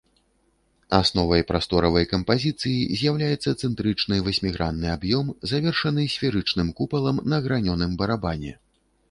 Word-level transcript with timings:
Асновай 0.99 1.41
прасторавай 1.51 2.05
кампазіцыі 2.13 2.87
з'яўляецца 3.01 3.49
цэнтрычны 3.67 4.17
васьмігранны 4.29 4.87
аб'ём, 4.97 5.31
завершаны 5.53 6.09
сферычным 6.17 6.75
купалам 6.83 7.23
на 7.35 7.43
гранёным 7.47 7.91
барабане. 8.03 8.53